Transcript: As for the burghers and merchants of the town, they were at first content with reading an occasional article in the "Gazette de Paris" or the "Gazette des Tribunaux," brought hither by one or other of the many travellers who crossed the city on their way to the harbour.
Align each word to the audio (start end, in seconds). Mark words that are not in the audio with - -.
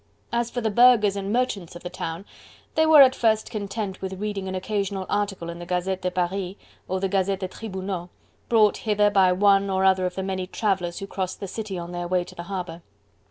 As 0.33 0.49
for 0.49 0.61
the 0.61 0.71
burghers 0.71 1.15
and 1.15 1.31
merchants 1.31 1.75
of 1.75 1.83
the 1.83 1.89
town, 1.91 2.25
they 2.73 2.87
were 2.87 3.03
at 3.03 3.13
first 3.13 3.51
content 3.51 4.01
with 4.01 4.13
reading 4.19 4.47
an 4.47 4.55
occasional 4.55 5.05
article 5.09 5.47
in 5.51 5.59
the 5.59 5.65
"Gazette 5.67 6.01
de 6.01 6.09
Paris" 6.09 6.55
or 6.87 6.99
the 6.99 7.07
"Gazette 7.07 7.41
des 7.41 7.47
Tribunaux," 7.49 8.09
brought 8.49 8.77
hither 8.77 9.11
by 9.11 9.31
one 9.31 9.69
or 9.69 9.85
other 9.85 10.07
of 10.07 10.15
the 10.15 10.23
many 10.23 10.47
travellers 10.47 10.97
who 10.97 11.05
crossed 11.05 11.39
the 11.39 11.47
city 11.47 11.77
on 11.77 11.91
their 11.91 12.07
way 12.07 12.23
to 12.23 12.33
the 12.33 12.41
harbour. 12.49 12.81